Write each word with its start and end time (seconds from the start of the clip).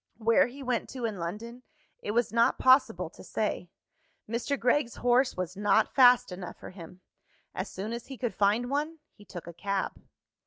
Where 0.17 0.47
he 0.47 0.63
went 0.63 0.89
to 0.89 1.05
in 1.05 1.19
London, 1.19 1.61
it 2.01 2.09
was 2.09 2.33
not 2.33 2.57
possible 2.57 3.07
to 3.11 3.23
say. 3.23 3.69
Mr. 4.27 4.59
Gregg's 4.59 4.95
horse 4.95 5.37
was 5.37 5.55
not 5.55 5.93
fast 5.93 6.31
enough 6.31 6.57
for 6.59 6.71
him. 6.71 7.01
As 7.53 7.69
soon 7.71 7.93
as 7.93 8.07
he 8.07 8.17
could 8.17 8.33
find 8.33 8.71
one, 8.71 8.97
he 9.13 9.25
took 9.25 9.45
a 9.45 9.53
cab. 9.53 10.01